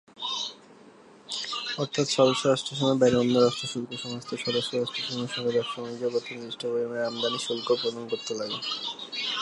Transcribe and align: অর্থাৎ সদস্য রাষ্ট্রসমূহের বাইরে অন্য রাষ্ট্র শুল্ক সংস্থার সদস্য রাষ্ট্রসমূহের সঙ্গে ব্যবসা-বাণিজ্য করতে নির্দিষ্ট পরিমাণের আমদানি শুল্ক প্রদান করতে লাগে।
অর্থাৎ 1.77 2.07
সদস্য 2.07 2.47
রাষ্ট্রসমূহের 2.47 2.99
বাইরে 2.99 3.17
অন্য 3.17 3.35
রাষ্ট্র 3.37 3.67
শুল্ক 3.67 3.89
সংস্থার 4.01 4.43
সদস্য 4.45 4.69
রাষ্ট্রসমূহের 4.75 5.33
সঙ্গে 5.35 5.51
ব্যবসা-বাণিজ্য 5.51 6.09
করতে 6.09 6.29
নির্দিষ্ট 6.31 6.61
পরিমাণের 6.65 7.05
আমদানি 7.05 7.39
শুল্ক 7.39 7.67
প্রদান 7.81 8.07
করতে 8.07 8.33
লাগে। 8.35 8.59